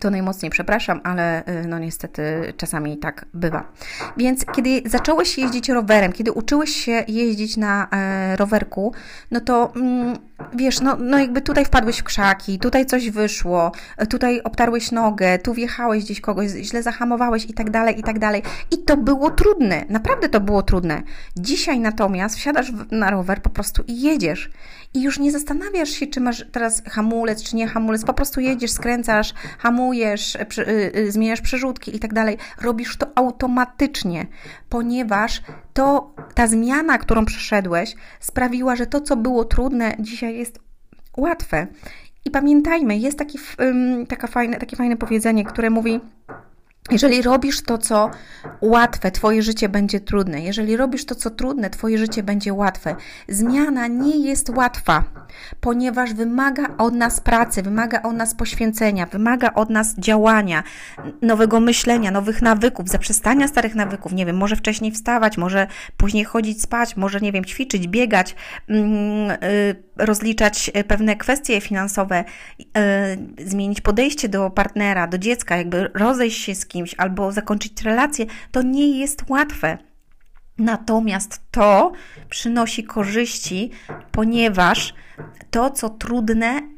To 0.00 0.10
najmocniej 0.10 0.50
przepraszam, 0.50 1.00
ale 1.04 1.48
y, 1.48 1.66
no 1.68 1.78
niestety 1.78 2.52
czasami 2.56 2.98
tak 2.98 3.26
bywa. 3.34 3.72
Więc 4.16 4.44
kiedy 4.44 4.82
zacząłeś 4.86 5.38
jeździć 5.38 5.68
rowerem, 5.68 6.12
kiedy 6.12 6.32
uczyłeś 6.32 6.70
się 6.70 7.04
jeździć 7.08 7.56
na 7.56 7.88
e, 7.90 8.36
rowerku, 8.36 8.92
no 9.30 9.40
to 9.40 9.72
mm, 9.76 10.16
wiesz, 10.54 10.80
no, 10.80 10.96
no 10.96 11.18
jakby 11.18 11.40
tutaj 11.40 11.64
wpadłeś 11.64 11.98
w 11.98 12.02
krzaki, 12.02 12.58
tutaj 12.58 12.86
coś 12.86 13.10
wyszło, 13.10 13.72
tutaj 14.10 14.40
obtarłeś 14.42 14.92
nogę, 14.92 15.38
tu 15.38 15.54
wjechałeś 15.54 16.04
gdzieś 16.04 16.20
kogoś, 16.20 16.50
źle 16.50 16.82
zahamowałeś 16.82 17.44
i 17.44 17.54
tak 17.54 17.70
dalej, 17.70 18.00
i 18.00 18.02
tak 18.02 18.18
dalej. 18.18 18.42
I 18.70 18.78
to 18.78 18.96
było 18.96 19.30
trudne, 19.30 19.84
naprawdę 19.88 20.28
to 20.28 20.40
było 20.40 20.62
trudne. 20.62 21.02
Dzisiaj 21.36 21.80
natomiast 21.80 22.36
wsiadasz 22.36 22.72
na 22.90 23.10
rower 23.10 23.42
po 23.42 23.50
prostu 23.50 23.84
i 23.86 24.02
jedziesz. 24.02 24.50
I 24.94 25.02
już 25.02 25.18
nie 25.18 25.32
zastanawiasz 25.32 25.90
się, 25.90 26.06
czy 26.06 26.20
masz 26.20 26.44
teraz 26.52 26.82
hamulec, 26.84 27.42
czy 27.42 27.56
nie 27.56 27.68
hamulec, 27.68 28.04
po 28.04 28.14
prostu 28.14 28.40
jedziesz, 28.40 28.70
skręcasz, 28.70 29.34
hamujesz, 29.58 30.38
przy, 30.48 30.90
yy, 30.94 31.12
zmieniasz 31.12 31.40
przerzutki 31.40 31.96
i 31.96 31.98
tak 31.98 32.14
dalej. 32.14 32.38
Robisz 32.60 32.96
to 32.96 33.06
automatycznie, 33.14 34.26
ponieważ 34.68 35.42
to 35.72 36.14
ta 36.34 36.46
zmiana, 36.46 36.98
którą 36.98 37.24
przeszedłeś, 37.24 37.94
sprawiła, 38.20 38.76
że 38.76 38.86
to, 38.86 39.00
co 39.00 39.16
było 39.16 39.44
trudne, 39.44 39.96
dzisiaj 39.98 40.38
jest 40.38 40.58
łatwe. 41.16 41.66
I 42.24 42.30
pamiętajmy, 42.30 42.98
jest 42.98 43.18
taki, 43.18 43.38
taka 44.08 44.26
fajne, 44.26 44.56
takie 44.56 44.76
fajne 44.76 44.96
powiedzenie, 44.96 45.44
które 45.44 45.70
mówi, 45.70 46.00
jeżeli 46.90 47.22
robisz 47.22 47.62
to, 47.62 47.78
co 47.78 48.10
łatwe, 48.60 49.10
Twoje 49.10 49.42
życie 49.42 49.68
będzie 49.68 50.00
trudne. 50.00 50.40
Jeżeli 50.40 50.76
robisz 50.76 51.04
to, 51.04 51.14
co 51.14 51.30
trudne, 51.30 51.70
Twoje 51.70 51.98
życie 51.98 52.22
będzie 52.22 52.52
łatwe. 52.54 52.96
Zmiana 53.28 53.86
nie 53.86 54.16
jest 54.16 54.48
łatwa, 54.48 55.04
ponieważ 55.60 56.14
wymaga 56.14 56.76
od 56.78 56.94
nas 56.94 57.20
pracy, 57.20 57.62
wymaga 57.62 58.02
od 58.02 58.16
nas 58.16 58.34
poświęcenia, 58.34 59.06
wymaga 59.06 59.54
od 59.54 59.70
nas 59.70 59.94
działania, 59.98 60.62
nowego 61.22 61.60
myślenia, 61.60 62.10
nowych 62.10 62.42
nawyków, 62.42 62.88
zaprzestania 62.88 63.48
starych 63.48 63.74
nawyków. 63.74 64.12
Nie 64.12 64.26
wiem, 64.26 64.36
może 64.36 64.56
wcześniej 64.56 64.92
wstawać, 64.92 65.38
może 65.38 65.66
później 65.96 66.24
chodzić 66.24 66.62
spać, 66.62 66.96
może, 66.96 67.20
nie 67.20 67.32
wiem, 67.32 67.44
ćwiczyć, 67.44 67.88
biegać, 67.88 68.36
mm, 68.68 69.30
y, 69.30 69.76
rozliczać 69.96 70.70
pewne 70.88 71.16
kwestie 71.16 71.60
finansowe, 71.60 72.24
y, 72.60 72.64
zmienić 73.46 73.80
podejście 73.80 74.28
do 74.28 74.50
partnera, 74.50 75.06
do 75.06 75.18
dziecka, 75.18 75.56
jakby 75.56 75.90
rozejść 75.94 76.44
się 76.44 76.54
z 76.54 76.66
kimś 76.66 76.94
albo 76.98 77.32
zakończyć 77.32 77.82
relację, 77.82 78.26
to 78.52 78.62
nie 78.62 78.98
jest 78.98 79.24
łatwe. 79.28 79.78
Natomiast 80.58 81.40
to 81.50 81.92
przynosi 82.28 82.84
korzyści, 82.84 83.70
ponieważ 84.12 84.94
to, 85.50 85.70
co 85.70 85.88
trudne, 85.88 86.73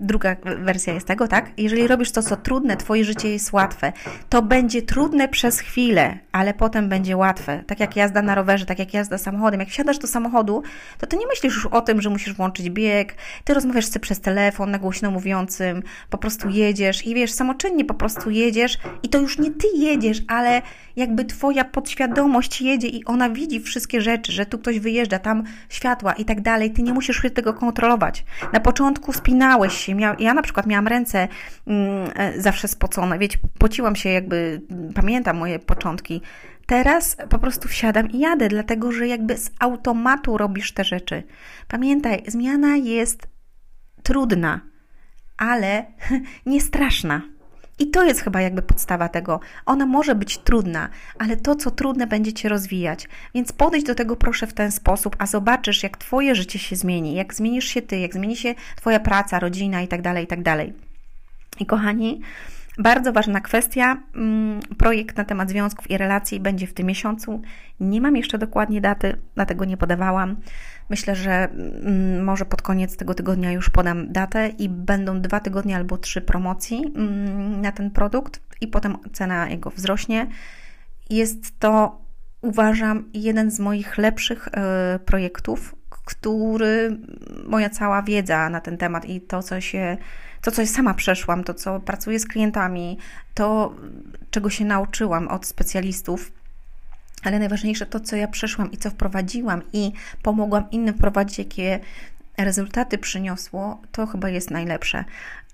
druga 0.00 0.36
wersja 0.58 0.92
jest 0.94 1.06
tego, 1.06 1.28
tak? 1.28 1.50
Jeżeli 1.56 1.86
robisz 1.86 2.12
to, 2.12 2.22
co 2.22 2.36
trudne, 2.36 2.76
twoje 2.76 3.04
życie 3.04 3.30
jest 3.30 3.52
łatwe. 3.52 3.92
To 4.28 4.42
będzie 4.42 4.82
trudne 4.82 5.28
przez 5.28 5.60
chwilę, 5.60 6.18
ale 6.32 6.54
potem 6.54 6.88
będzie 6.88 7.16
łatwe. 7.16 7.62
Tak 7.66 7.80
jak 7.80 7.96
jazda 7.96 8.22
na 8.22 8.34
rowerze, 8.34 8.66
tak 8.66 8.78
jak 8.78 8.94
jazda 8.94 9.18
samochodem. 9.18 9.60
Jak 9.60 9.68
wsiadasz 9.68 9.98
do 9.98 10.06
samochodu, 10.06 10.62
to 10.98 11.06
ty 11.06 11.16
nie 11.16 11.26
myślisz 11.26 11.54
już 11.54 11.66
o 11.66 11.80
tym, 11.80 12.02
że 12.02 12.10
musisz 12.10 12.34
włączyć 12.34 12.70
bieg, 12.70 13.14
ty 13.44 13.54
rozmawiasz 13.54 13.86
sobie 13.86 14.00
przez 14.00 14.20
telefon 14.20 14.70
na 14.70 14.78
głośno 14.78 15.10
mówiącym, 15.10 15.82
po 16.10 16.18
prostu 16.18 16.48
jedziesz 16.48 17.06
i 17.06 17.14
wiesz, 17.14 17.32
samoczynnie 17.32 17.84
po 17.84 17.94
prostu 17.94 18.30
jedziesz 18.30 18.78
i 19.02 19.08
to 19.08 19.18
już 19.18 19.38
nie 19.38 19.50
ty 19.50 19.66
jedziesz, 19.76 20.22
ale 20.28 20.62
jakby 20.96 21.24
twoja 21.24 21.64
podświadomość 21.64 22.60
jedzie 22.60 22.88
i 22.88 23.04
ona 23.04 23.30
widzi 23.30 23.60
wszystkie 23.60 24.00
rzeczy, 24.00 24.32
że 24.32 24.46
tu 24.46 24.58
ktoś 24.58 24.78
wyjeżdża, 24.78 25.18
tam 25.18 25.44
światła 25.68 26.12
i 26.12 26.24
tak 26.24 26.40
dalej. 26.40 26.70
Ty 26.70 26.82
nie 26.82 26.92
musisz 26.92 27.22
tego 27.34 27.54
kontrolować. 27.54 28.24
Na 28.52 28.60
początku 28.60 29.12
spinałeś 29.12 29.74
się, 29.74 29.89
ja 30.18 30.34
na 30.34 30.42
przykład 30.42 30.66
miałam 30.66 30.88
ręce 30.88 31.28
mm, 31.66 32.10
e, 32.14 32.40
zawsze 32.40 32.68
spocone, 32.68 33.18
wiecie, 33.18 33.38
pociłam 33.58 33.96
się 33.96 34.08
jakby, 34.08 34.60
pamiętam 34.94 35.36
moje 35.36 35.58
początki. 35.58 36.22
Teraz 36.66 37.16
po 37.28 37.38
prostu 37.38 37.68
wsiadam 37.68 38.10
i 38.10 38.18
jadę, 38.18 38.48
dlatego 38.48 38.92
że 38.92 39.08
jakby 39.08 39.36
z 39.36 39.50
automatu 39.58 40.38
robisz 40.38 40.72
te 40.72 40.84
rzeczy. 40.84 41.22
Pamiętaj, 41.68 42.22
zmiana 42.26 42.76
jest 42.76 43.28
trudna, 44.02 44.60
ale 45.36 45.86
nie 46.46 46.60
straszna. 46.60 47.22
I 47.80 47.90
to 47.90 48.04
jest 48.04 48.20
chyba 48.20 48.40
jakby 48.40 48.62
podstawa 48.62 49.08
tego. 49.08 49.40
Ona 49.66 49.86
może 49.86 50.14
być 50.14 50.38
trudna, 50.38 50.88
ale 51.18 51.36
to, 51.36 51.54
co 51.54 51.70
trudne, 51.70 52.06
będzie 52.06 52.32
cię 52.32 52.48
rozwijać. 52.48 53.08
Więc 53.34 53.52
podejdź 53.52 53.84
do 53.84 53.94
tego 53.94 54.16
proszę 54.16 54.46
w 54.46 54.52
ten 54.52 54.72
sposób, 54.72 55.16
a 55.18 55.26
zobaczysz, 55.26 55.82
jak 55.82 55.96
twoje 55.96 56.34
życie 56.34 56.58
się 56.58 56.76
zmieni, 56.76 57.14
jak 57.14 57.34
zmienisz 57.34 57.64
się 57.64 57.82
ty, 57.82 57.98
jak 57.98 58.14
zmieni 58.14 58.36
się 58.36 58.54
twoja 58.76 59.00
praca, 59.00 59.38
rodzina 59.38 59.82
i 59.82 59.88
tak 59.88 60.02
dalej, 60.02 60.24
i 60.24 60.26
tak. 60.26 60.40
I 61.60 61.66
kochani, 61.66 62.20
bardzo 62.78 63.12
ważna 63.12 63.40
kwestia. 63.40 63.96
Mm, 64.14 64.60
projekt 64.78 65.16
na 65.16 65.24
temat 65.24 65.50
związków 65.50 65.90
i 65.90 65.98
relacji 65.98 66.40
będzie 66.40 66.66
w 66.66 66.74
tym 66.74 66.86
miesiącu. 66.86 67.42
Nie 67.80 68.00
mam 68.00 68.16
jeszcze 68.16 68.38
dokładnie 68.38 68.80
daty, 68.80 69.16
dlatego 69.34 69.64
nie 69.64 69.76
podawałam. 69.76 70.36
Myślę, 70.90 71.16
że 71.16 71.32
mm, 71.32 72.24
może 72.24 72.44
pod 72.44 72.62
koniec 72.62 72.96
tego 72.96 73.14
tygodnia 73.14 73.52
już 73.52 73.70
podam 73.70 74.12
datę 74.12 74.48
i 74.48 74.68
będą 74.68 75.20
dwa 75.20 75.40
tygodnie 75.40 75.76
albo 75.76 75.98
trzy 75.98 76.20
promocji 76.20 76.92
mm, 76.96 77.60
na 77.60 77.72
ten 77.72 77.90
produkt 77.90 78.40
i 78.60 78.68
potem 78.68 78.96
cena 79.12 79.48
jego 79.48 79.70
wzrośnie. 79.70 80.26
Jest 81.10 81.58
to, 81.58 82.00
uważam, 82.40 83.04
jeden 83.14 83.50
z 83.50 83.60
moich 83.60 83.98
lepszych 83.98 84.48
e, 84.52 84.98
projektów, 84.98 85.74
który 85.88 86.98
moja 87.44 87.70
cała 87.70 88.02
wiedza 88.02 88.48
na 88.48 88.60
ten 88.60 88.78
temat 88.78 89.04
i 89.04 89.20
to, 89.20 89.42
co 89.42 89.60
się, 89.60 89.96
to, 90.42 90.50
co 90.50 90.66
sama 90.66 90.94
przeszłam, 90.94 91.44
to, 91.44 91.54
co 91.54 91.80
pracuję 91.80 92.18
z 92.18 92.26
klientami, 92.26 92.98
to, 93.34 93.74
czego 94.30 94.50
się 94.50 94.64
nauczyłam 94.64 95.28
od 95.28 95.46
specjalistów, 95.46 96.32
ale 97.24 97.38
najważniejsze 97.38 97.86
to, 97.86 98.00
co 98.00 98.16
ja 98.16 98.28
przeszłam 98.28 98.72
i 98.72 98.76
co 98.76 98.90
wprowadziłam 98.90 99.62
i 99.72 99.92
pomogłam 100.22 100.70
innym 100.70 100.94
wprowadzić, 100.94 101.38
jakie 101.38 101.80
rezultaty 102.38 102.98
przyniosło, 102.98 103.80
to 103.92 104.06
chyba 104.06 104.28
jest 104.28 104.50
najlepsze. 104.50 105.04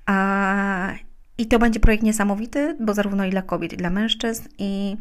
A, 0.06 0.92
I 1.38 1.46
to 1.46 1.58
będzie 1.58 1.80
projekt 1.80 2.02
niesamowity, 2.02 2.76
bo 2.80 2.94
zarówno 2.94 3.24
i 3.24 3.30
dla 3.30 3.42
kobiet, 3.42 3.72
i 3.72 3.76
dla 3.76 3.90
mężczyzn, 3.90 4.48
i 4.58 4.96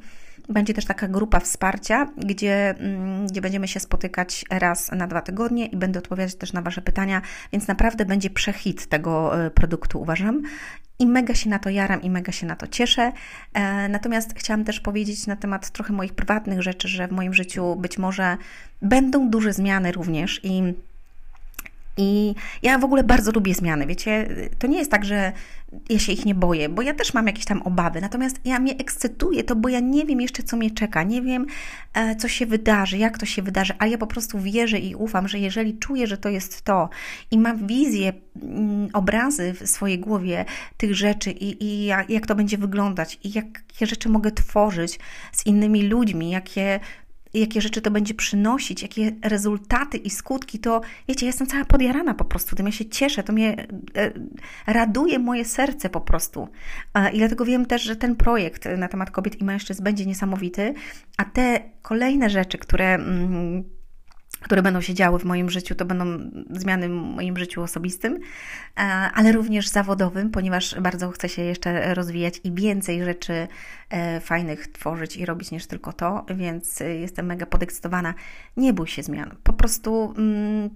będzie 0.49 0.73
też 0.73 0.85
taka 0.85 1.07
grupa 1.07 1.39
wsparcia, 1.39 2.07
gdzie, 2.17 2.75
mm, 2.79 3.27
gdzie 3.27 3.41
będziemy 3.41 3.67
się 3.67 3.79
spotykać 3.79 4.45
raz 4.49 4.91
na 4.91 5.07
dwa 5.07 5.21
tygodnie 5.21 5.65
i 5.65 5.77
będę 5.77 5.99
odpowiadać 5.99 6.35
też 6.35 6.53
na 6.53 6.61
Wasze 6.61 6.81
pytania, 6.81 7.21
więc 7.51 7.67
naprawdę 7.67 8.05
będzie 8.05 8.29
przechit 8.29 8.87
tego 8.87 9.45
e, 9.45 9.51
produktu, 9.51 10.01
uważam. 10.01 10.41
I 10.99 11.05
mega 11.05 11.35
się 11.35 11.49
na 11.49 11.59
to 11.59 11.69
jaram 11.69 12.01
i 12.01 12.09
mega 12.09 12.31
się 12.31 12.45
na 12.45 12.55
to 12.55 12.67
cieszę. 12.67 13.11
E, 13.53 13.89
natomiast 13.89 14.33
chciałam 14.37 14.63
też 14.63 14.79
powiedzieć 14.79 15.27
na 15.27 15.35
temat 15.35 15.69
trochę 15.69 15.93
moich 15.93 16.13
prywatnych 16.13 16.61
rzeczy, 16.61 16.87
że 16.87 17.07
w 17.07 17.11
moim 17.11 17.33
życiu 17.33 17.75
być 17.75 17.97
może 17.97 18.37
będą 18.81 19.29
duże 19.29 19.53
zmiany 19.53 19.91
również 19.91 20.39
i 20.43 20.73
i 21.97 22.35
ja 22.61 22.77
w 22.77 22.83
ogóle 22.83 23.03
bardzo 23.03 23.31
lubię 23.31 23.53
zmiany, 23.53 23.85
wiecie, 23.85 24.29
to 24.59 24.67
nie 24.67 24.77
jest 24.77 24.91
tak, 24.91 25.05
że 25.05 25.31
ja 25.89 25.99
się 25.99 26.11
ich 26.11 26.25
nie 26.25 26.35
boję, 26.35 26.69
bo 26.69 26.81
ja 26.81 26.93
też 26.93 27.13
mam 27.13 27.27
jakieś 27.27 27.45
tam 27.45 27.61
obawy, 27.61 28.01
natomiast 28.01 28.39
ja 28.45 28.59
mnie 28.59 28.77
ekscytuje 28.77 29.43
to, 29.43 29.55
bo 29.55 29.69
ja 29.69 29.79
nie 29.79 30.05
wiem 30.05 30.21
jeszcze, 30.21 30.43
co 30.43 30.57
mnie 30.57 30.71
czeka, 30.71 31.03
nie 31.03 31.21
wiem, 31.21 31.45
e, 31.93 32.15
co 32.15 32.27
się 32.27 32.45
wydarzy, 32.45 32.97
jak 32.97 33.17
to 33.17 33.25
się 33.25 33.41
wydarzy, 33.41 33.73
ale 33.79 33.91
ja 33.91 33.97
po 33.97 34.07
prostu 34.07 34.39
wierzę 34.39 34.79
i 34.79 34.95
ufam, 34.95 35.27
że 35.27 35.39
jeżeli 35.39 35.77
czuję, 35.77 36.07
że 36.07 36.17
to 36.17 36.29
jest 36.29 36.61
to 36.61 36.89
i 37.31 37.37
mam 37.37 37.67
wizję, 37.67 38.13
mm, 38.43 38.89
obrazy 38.93 39.53
w 39.53 39.67
swojej 39.69 39.99
głowie 39.99 40.45
tych 40.77 40.95
rzeczy 40.95 41.31
i, 41.31 41.63
i 41.63 41.85
jak, 41.85 42.09
jak 42.09 42.27
to 42.27 42.35
będzie 42.35 42.57
wyglądać 42.57 43.19
i 43.23 43.31
jakie 43.31 43.85
rzeczy 43.85 44.09
mogę 44.09 44.31
tworzyć 44.31 44.99
z 45.31 45.45
innymi 45.45 45.83
ludźmi, 45.83 46.29
jakie 46.29 46.79
jakie 47.39 47.61
rzeczy 47.61 47.81
to 47.81 47.91
będzie 47.91 48.13
przynosić, 48.13 48.81
jakie 48.81 49.11
rezultaty 49.21 49.97
i 49.97 50.09
skutki, 50.09 50.59
to 50.59 50.81
wiecie, 51.07 51.25
jestem 51.25 51.47
cała 51.47 51.65
podjarana 51.65 52.13
po 52.13 52.25
prostu, 52.25 52.55
tym 52.55 52.65
ja 52.65 52.71
się 52.71 52.85
cieszę, 52.85 53.23
to 53.23 53.33
mnie 53.33 53.67
e, 53.95 54.11
raduje 54.67 55.19
moje 55.19 55.45
serce 55.45 55.89
po 55.89 56.01
prostu. 56.01 56.47
I 57.13 57.17
dlatego 57.17 57.45
wiem 57.45 57.65
też, 57.65 57.81
że 57.81 57.95
ten 57.95 58.15
projekt 58.15 58.65
na 58.77 58.87
temat 58.87 59.11
kobiet 59.11 59.41
i 59.41 59.43
mężczyzn 59.43 59.83
będzie 59.83 60.05
niesamowity, 60.05 60.73
a 61.17 61.25
te 61.25 61.59
kolejne 61.81 62.29
rzeczy, 62.29 62.57
które 62.57 62.93
mm, 62.93 63.74
które 64.45 64.61
będą 64.61 64.81
się 64.81 64.93
działy 64.93 65.19
w 65.19 65.23
moim 65.23 65.49
życiu, 65.49 65.75
to 65.75 65.85
będą 65.85 66.31
zmiany 66.49 66.87
w 66.89 66.91
moim 66.91 67.37
życiu 67.37 67.61
osobistym, 67.61 68.19
e, 68.77 68.81
ale 69.13 69.31
również 69.31 69.67
zawodowym, 69.67 70.31
ponieważ 70.31 70.79
bardzo 70.79 71.11
chcę 71.11 71.29
się 71.29 71.41
jeszcze 71.41 71.93
rozwijać 71.93 72.41
i 72.43 72.51
więcej 72.51 73.03
rzeczy 73.03 73.47
e, 73.89 74.19
fajnych 74.19 74.67
tworzyć 74.67 75.17
i 75.17 75.25
robić 75.25 75.51
niż 75.51 75.65
tylko 75.65 75.93
to, 75.93 76.25
więc 76.35 76.79
jestem 76.79 77.25
mega 77.25 77.45
podekscytowana. 77.45 78.13
Nie 78.57 78.73
bój 78.73 78.87
się 78.87 79.03
zmian. 79.03 79.35
Po 79.43 79.53
prostu 79.53 80.13
mm, 80.17 80.69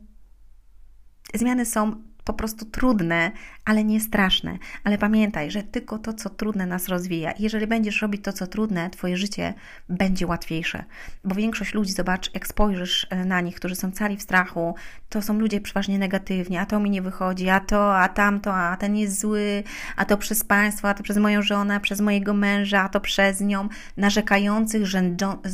zmiany 1.34 1.66
są 1.66 2.04
po 2.30 2.34
prostu 2.34 2.66
trudne, 2.66 3.32
ale 3.66 3.84
nie 3.84 4.00
straszne. 4.00 4.58
Ale 4.84 4.98
pamiętaj, 4.98 5.52
że 5.52 5.64
tylko 5.64 6.00
to, 6.00 6.14
co 6.14 6.30
trudne, 6.30 6.66
nas 6.66 6.88
rozwija. 6.88 7.34
Jeżeli 7.40 7.68
będziesz 7.68 8.02
robić 8.02 8.24
to, 8.24 8.34
co 8.34 8.48
trudne, 8.48 8.90
Twoje 8.90 9.18
życie 9.18 9.54
będzie 9.90 10.28
łatwiejsze. 10.28 10.84
Bo 11.24 11.36
większość 11.36 11.74
ludzi, 11.74 11.92
zobacz, 11.92 12.34
jak 12.34 12.48
spojrzysz 12.48 13.08
e, 13.10 13.26
na 13.26 13.42
nich, 13.42 13.56
którzy 13.56 13.76
są 13.76 13.92
cali 13.92 14.18
w 14.18 14.22
strachu, 14.22 14.76
to 15.10 15.22
są 15.22 15.40
ludzie 15.40 15.62
przeważnie 15.62 16.00
negatywni, 16.00 16.58
a 16.58 16.66
to 16.66 16.80
mi 16.80 16.90
nie 16.90 17.02
wychodzi, 17.02 17.50
a 17.50 17.60
to, 17.60 17.98
a 17.98 18.10
tamto, 18.10 18.56
a 18.56 18.78
ten 18.78 18.96
jest 18.96 19.20
zły, 19.20 19.64
a 19.96 20.06
to 20.06 20.18
przez 20.18 20.44
państwo, 20.44 20.90
a 20.90 20.94
to 20.94 21.04
przez 21.04 21.18
moją 21.18 21.42
żonę, 21.42 21.80
przez 21.80 22.02
mojego 22.02 22.34
męża, 22.34 22.82
a 22.82 22.90
to 22.90 23.02
przez 23.02 23.42
nią, 23.42 23.70
narzekających, 23.98 24.86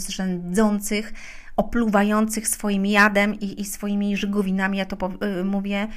rządzących, 0.08 1.14
opluwających 1.58 2.48
swoim 2.48 2.86
jadem 2.86 3.40
i, 3.40 3.62
i 3.62 3.66
swoimi 3.66 4.18
żygowinami, 4.18 4.78
ja 4.78 4.86
to 4.86 5.10
y, 5.40 5.44
mówię, 5.44 5.88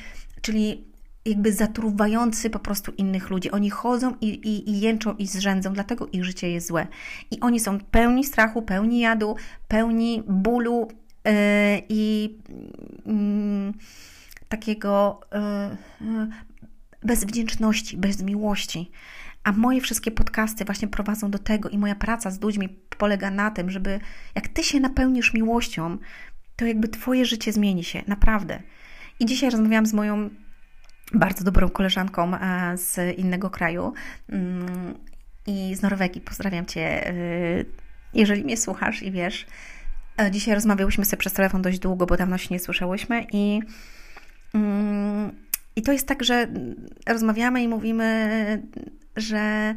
czyli 0.43 0.85
jakby 1.25 1.53
zatruwający 1.53 2.51
po 2.51 2.59
prostu 2.59 2.93
innych 2.93 3.31
ludzi. 3.31 3.51
Oni 3.51 3.71
chodzą 3.71 4.15
i, 4.21 4.29
i, 4.29 4.71
i 4.71 4.81
jęczą 4.81 5.15
i 5.15 5.27
zrzędzą, 5.27 5.73
dlatego 5.73 6.07
ich 6.07 6.25
życie 6.25 6.51
jest 6.51 6.67
złe. 6.67 6.87
I 7.31 7.41
oni 7.41 7.61
są 7.61 7.79
pełni 7.81 8.25
strachu, 8.25 8.63
pełni 8.63 9.01
jadu, 9.01 9.37
pełni 9.69 10.23
bólu 10.29 10.89
yy, 11.25 11.33
i 11.89 12.35
yy, 13.07 13.73
takiego 14.49 15.21
yy, 16.01 16.29
bez 17.05 17.25
wdzięczności, 17.25 17.97
bez 17.97 18.23
miłości. 18.23 18.91
A 19.45 19.53
moje 19.53 19.81
wszystkie 19.81 20.11
podcasty 20.11 20.65
właśnie 20.65 20.89
prowadzą 20.89 21.31
do 21.31 21.39
tego 21.39 21.69
i 21.69 21.79
moja 21.79 21.95
praca 21.95 22.31
z 22.31 22.41
ludźmi 22.41 22.69
polega 22.99 23.31
na 23.31 23.51
tym, 23.51 23.71
żeby 23.71 24.01
jak 24.35 24.49
ty 24.49 24.65
się 24.65 24.81
napełnisz 24.81 25.35
miłością, 25.35 25.99
to 26.57 26.65
jakby 26.65 26.89
twoje 26.89 27.25
życie 27.25 27.53
zmieni 27.53 27.85
się, 27.85 28.03
naprawdę. 28.07 28.63
I 29.21 29.27
dzisiaj 29.27 29.51
rozmawiałam 29.51 29.87
z 29.87 29.93
moją 29.93 30.31
bardzo 31.15 31.45
dobrą 31.45 31.69
koleżanką 31.69 32.35
e, 32.35 32.77
z 32.79 33.19
innego 33.19 33.51
kraju 33.51 33.93
mm, 34.29 34.95
i 35.47 35.75
z 35.75 35.83
Norwegii. 35.83 36.21
Pozdrawiam 36.21 36.67
Cię, 36.67 37.09
e, 37.09 37.15
jeżeli 38.15 38.45
mnie 38.45 38.57
słuchasz 38.57 39.03
i 39.03 39.11
wiesz. 39.11 39.47
E, 40.21 40.31
dzisiaj 40.31 40.55
rozmawiałyśmy 40.55 41.05
sobie 41.05 41.21
przez 41.21 41.33
telefon 41.33 41.63
dość 41.63 41.79
długo, 41.79 42.07
bo 42.07 42.17
dawno 42.17 42.39
się 42.39 42.49
nie 42.51 42.59
słyszałyśmy 42.61 43.27
i, 43.33 43.61
mm, 44.55 45.31
i 45.77 45.83
to 45.83 45.93
jest 45.93 46.09
tak, 46.09 46.25
że 46.25 46.47
rozmawiamy 47.07 47.63
i 47.63 47.69
mówimy, 47.69 48.63
że 49.21 49.75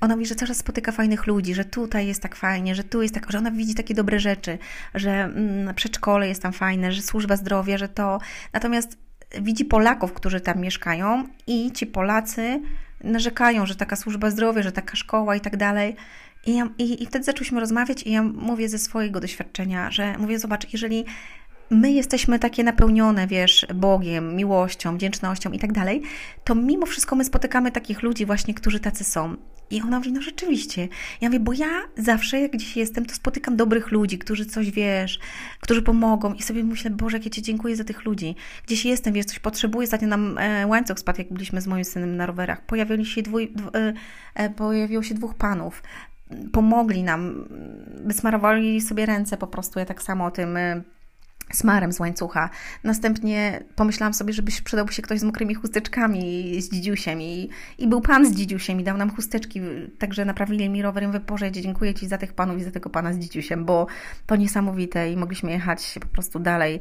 ona 0.00 0.16
mówi, 0.16 0.26
że 0.26 0.34
coraz 0.34 0.56
spotyka 0.56 0.92
fajnych 0.92 1.26
ludzi, 1.26 1.54
że 1.54 1.64
tutaj 1.64 2.06
jest 2.06 2.22
tak 2.22 2.36
fajnie, 2.36 2.74
że 2.74 2.84
tu 2.84 3.02
jest 3.02 3.14
tak, 3.14 3.32
że 3.32 3.38
ona 3.38 3.50
widzi 3.50 3.74
takie 3.74 3.94
dobre 3.94 4.20
rzeczy, 4.20 4.58
że 4.94 5.10
mm, 5.10 5.74
przedszkole 5.74 6.28
jest 6.28 6.42
tam 6.42 6.52
fajne, 6.52 6.92
że 6.92 7.02
służba 7.02 7.36
zdrowia, 7.36 7.78
że 7.78 7.88
to. 7.88 8.18
Natomiast 8.52 8.98
widzi 9.40 9.64
Polaków, 9.64 10.12
którzy 10.12 10.40
tam 10.40 10.60
mieszkają 10.60 11.24
i 11.46 11.72
ci 11.72 11.86
Polacy 11.86 12.60
narzekają, 13.04 13.66
że 13.66 13.74
taka 13.74 13.96
służba 13.96 14.30
zdrowia, 14.30 14.62
że 14.62 14.72
taka 14.72 14.96
szkoła 14.96 15.36
i 15.36 15.40
tak 15.40 15.56
dalej. 15.56 15.96
I, 16.46 16.56
ja, 16.56 16.68
i, 16.78 17.02
I 17.02 17.06
wtedy 17.06 17.24
zaczęliśmy 17.24 17.60
rozmawiać 17.60 18.02
i 18.02 18.12
ja 18.12 18.22
mówię 18.22 18.68
ze 18.68 18.78
swojego 18.78 19.20
doświadczenia, 19.20 19.90
że 19.90 20.18
mówię, 20.18 20.38
zobacz, 20.38 20.72
jeżeli 20.72 21.04
my 21.70 21.92
jesteśmy 21.92 22.38
takie 22.38 22.64
napełnione, 22.64 23.26
wiesz, 23.26 23.66
Bogiem, 23.74 24.36
miłością, 24.36 24.96
wdzięcznością 24.96 25.52
i 25.52 25.58
tak 25.58 25.72
dalej, 25.72 26.02
to 26.44 26.54
mimo 26.54 26.86
wszystko 26.86 27.16
my 27.16 27.24
spotykamy 27.24 27.72
takich 27.72 28.02
ludzi 28.02 28.26
właśnie, 28.26 28.54
którzy 28.54 28.80
tacy 28.80 29.04
są. 29.04 29.36
I 29.70 29.82
ona 29.82 29.98
mówi, 29.98 30.12
no 30.12 30.22
rzeczywiście. 30.22 30.88
Ja 31.20 31.28
mówię, 31.28 31.40
bo 31.40 31.52
ja 31.52 31.68
zawsze, 31.96 32.40
jak 32.40 32.52
gdzieś 32.52 32.76
jestem, 32.76 33.06
to 33.06 33.14
spotykam 33.14 33.56
dobrych 33.56 33.90
ludzi, 33.90 34.18
którzy 34.18 34.46
coś, 34.46 34.70
wiesz, 34.70 35.18
którzy 35.60 35.82
pomogą 35.82 36.34
i 36.34 36.42
sobie 36.42 36.64
myślę, 36.64 36.90
Boże, 36.90 37.16
jak 37.16 37.24
ja 37.24 37.30
Ci 37.30 37.42
dziękuję 37.42 37.76
za 37.76 37.84
tych 37.84 38.04
ludzi. 38.04 38.34
Gdzieś 38.66 38.84
jestem, 38.84 39.14
wiesz, 39.14 39.26
coś 39.26 39.38
potrzebuję. 39.38 39.84
Ostatnio 39.84 40.08
nam 40.08 40.38
e, 40.38 40.66
łańcuch 40.66 40.98
spadł, 40.98 41.18
jak 41.18 41.32
byliśmy 41.32 41.60
z 41.60 41.66
moim 41.66 41.84
synem 41.84 42.16
na 42.16 42.26
rowerach. 42.26 42.66
Pojawili 42.66 43.06
się 43.06 43.22
dwój, 43.22 43.52
dw, 43.54 43.70
e, 43.74 43.92
e, 44.34 44.50
pojawiło 44.50 45.02
się 45.02 45.14
dwóch 45.14 45.34
panów. 45.34 45.82
Pomogli 46.52 47.02
nam, 47.02 47.48
wysmarowali 48.04 48.80
sobie 48.80 49.06
ręce 49.06 49.36
po 49.36 49.46
prostu. 49.46 49.78
Ja 49.78 49.84
tak 49.84 50.02
samo 50.02 50.24
o 50.24 50.30
tym... 50.30 50.58
Smarem 51.52 51.92
z 51.92 52.00
łańcucha. 52.00 52.50
Następnie 52.84 53.64
pomyślałam 53.76 54.14
sobie, 54.14 54.32
żeby 54.32 54.52
przydałby 54.64 54.92
się 54.92 55.02
ktoś 55.02 55.20
z 55.20 55.22
mokrymi 55.22 55.54
chusteczkami, 55.54 56.54
z 56.62 56.70
dzidziusiem 56.70 57.22
i, 57.22 57.50
i 57.78 57.88
był 57.88 58.00
pan 58.00 58.26
z 58.26 58.34
dzidziusiem 58.34 58.80
i 58.80 58.84
dał 58.84 58.96
nam 58.96 59.10
chusteczki, 59.10 59.60
także 59.98 60.24
naprawili 60.24 60.68
mi 60.68 60.82
rower 60.82 61.02
i 61.02 61.06
mówię, 61.06 61.20
dziękuję 61.50 61.94
Ci 61.94 62.08
za 62.08 62.18
tych 62.18 62.32
panów 62.32 62.58
i 62.58 62.64
za 62.64 62.70
tego 62.70 62.90
pana 62.90 63.12
z 63.12 63.18
dzidziusiem, 63.18 63.64
bo 63.64 63.86
to 64.26 64.36
niesamowite 64.36 65.12
i 65.12 65.16
mogliśmy 65.16 65.50
jechać 65.50 65.98
po 66.00 66.08
prostu 66.08 66.38
dalej. 66.38 66.80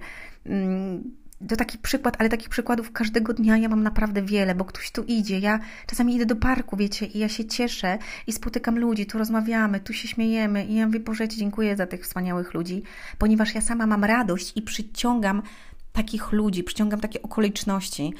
To 1.47 1.55
taki 1.55 1.77
przykład, 1.77 2.15
ale 2.19 2.29
takich 2.29 2.49
przykładów 2.49 2.91
każdego 2.91 3.33
dnia 3.33 3.57
ja 3.57 3.69
mam 3.69 3.83
naprawdę 3.83 4.21
wiele, 4.21 4.55
bo 4.55 4.65
ktoś 4.65 4.91
tu 4.91 5.03
idzie. 5.03 5.39
Ja 5.39 5.59
czasami 5.87 6.15
idę 6.15 6.25
do 6.25 6.35
parku, 6.35 6.77
wiecie, 6.77 7.05
i 7.05 7.19
ja 7.19 7.29
się 7.29 7.45
cieszę 7.45 7.97
i 8.27 8.33
spotykam 8.33 8.79
ludzi, 8.79 9.05
tu 9.05 9.17
rozmawiamy, 9.17 9.79
tu 9.79 9.93
się 9.93 10.07
śmiejemy 10.07 10.65
i 10.65 10.75
ja 10.75 10.85
mówię, 10.85 10.99
Boże, 10.99 11.27
dziękuję 11.27 11.75
za 11.75 11.87
tych 11.87 12.03
wspaniałych 12.03 12.53
ludzi, 12.53 12.83
ponieważ 13.17 13.55
ja 13.55 13.61
sama 13.61 13.87
mam 13.87 14.03
radość 14.03 14.51
i 14.55 14.61
przyciągam 14.61 15.41
takich 15.93 16.31
ludzi, 16.31 16.63
przyciągam 16.63 16.99
takie 16.99 17.21
okoliczności. 17.21 18.13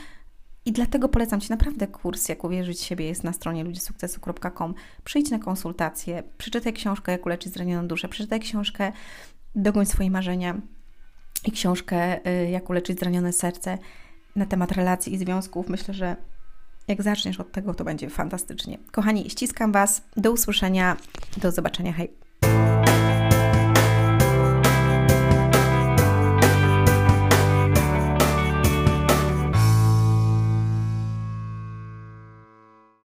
I 0.65 0.71
dlatego 0.71 1.10
polecam 1.10 1.41
Ci 1.41 1.49
naprawdę 1.49 1.88
kurs, 1.88 2.29
jak 2.29 2.43
uwierzyć 2.43 2.82
siebie, 2.82 3.05
jest 3.05 3.23
na 3.23 3.34
stronie 3.34 3.63
ludzisukcesu.com. 3.63 4.73
Przyjdź 5.03 5.32
na 5.32 5.39
konsultację, 5.39 6.23
przeczytaj 6.38 6.73
książkę, 6.73 7.12
jak 7.12 7.25
uleczyć 7.25 7.53
zranioną 7.53 7.88
duszę, 7.88 8.08
przeczytaj 8.08 8.39
książkę 8.39 8.91
Dogoń 9.55 9.86
swoje 9.86 10.12
marzenia 10.12 10.62
i 11.45 11.52
książkę 11.52 12.28
y, 12.28 12.49
Jak 12.49 12.69
uleczyć 12.69 12.99
zranione 12.99 13.34
serce 13.34 13.78
na 14.36 14.45
temat 14.45 14.71
relacji 14.71 15.13
i 15.13 15.17
związków. 15.17 15.69
Myślę, 15.69 15.93
że 15.93 16.15
jak 16.88 17.02
zaczniesz 17.02 17.39
od 17.39 17.52
tego, 17.52 17.73
to 17.73 17.84
będzie 17.84 18.10
fantastycznie. 18.10 18.78
Kochani, 18.91 19.30
ściskam 19.30 19.71
Was. 19.71 20.02
Do 20.17 20.32
usłyszenia. 20.32 20.97
Do 21.38 21.52
zobaczenia. 21.52 21.93
Hej. 21.93 22.29